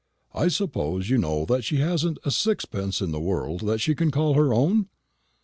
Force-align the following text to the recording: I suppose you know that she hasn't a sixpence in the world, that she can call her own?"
I 0.33 0.47
suppose 0.47 1.11
you 1.11 1.19
know 1.19 1.45
that 1.45 1.63
she 1.63 1.75
hasn't 1.77 2.17
a 2.25 2.31
sixpence 2.31 3.01
in 3.01 3.11
the 3.11 3.19
world, 3.19 3.59
that 3.67 3.81
she 3.81 3.93
can 3.93 4.09
call 4.09 4.33
her 4.33 4.51
own?" 4.51 4.87